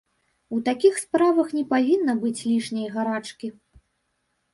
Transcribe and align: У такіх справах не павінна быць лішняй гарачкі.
У 0.55 0.59
такіх 0.69 0.95
справах 1.01 1.47
не 1.57 1.61
павінна 1.73 2.15
быць 2.23 2.39
лішняй 2.47 2.87
гарачкі. 2.95 3.47